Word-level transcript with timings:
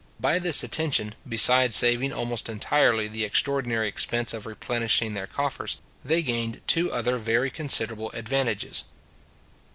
By 0.19 0.39
this 0.39 0.63
attention, 0.63 1.13
besides 1.29 1.75
saving 1.75 2.11
almost 2.11 2.49
entirely 2.49 3.07
the 3.07 3.23
extraordinary 3.23 3.87
expense 3.87 4.33
of 4.33 4.47
replenishing 4.47 5.13
their 5.13 5.27
coffers, 5.27 5.77
they 6.03 6.23
gained 6.23 6.61
two 6.65 6.91
other 6.91 7.17
very 7.19 7.51
considerable 7.51 8.09
advantages. 8.13 8.85